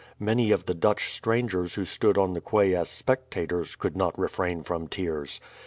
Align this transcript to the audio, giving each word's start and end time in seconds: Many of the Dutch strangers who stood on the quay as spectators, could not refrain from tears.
Many 0.19 0.49
of 0.49 0.65
the 0.65 0.73
Dutch 0.73 1.13
strangers 1.13 1.75
who 1.75 1.85
stood 1.85 2.17
on 2.17 2.33
the 2.33 2.41
quay 2.41 2.73
as 2.73 2.89
spectators, 2.89 3.75
could 3.75 3.95
not 3.95 4.17
refrain 4.17 4.63
from 4.63 4.87
tears. 4.87 5.39